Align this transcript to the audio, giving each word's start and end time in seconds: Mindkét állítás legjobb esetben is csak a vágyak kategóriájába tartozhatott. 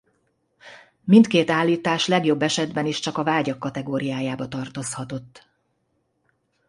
Mindkét 1.03 1.49
állítás 1.49 2.07
legjobb 2.07 2.41
esetben 2.41 2.85
is 2.85 2.99
csak 2.99 3.17
a 3.17 3.23
vágyak 3.23 3.59
kategóriájába 3.59 4.47
tartozhatott. 4.47 5.47